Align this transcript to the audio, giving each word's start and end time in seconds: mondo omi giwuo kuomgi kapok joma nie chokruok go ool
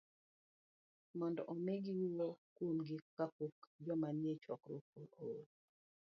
mondo 1.19 1.41
omi 1.51 1.73
giwuo 1.85 2.27
kuomgi 2.55 2.95
kapok 3.15 3.55
joma 3.85 4.09
nie 4.21 4.33
chokruok 4.43 4.85
go 4.93 5.01
ool 5.25 5.43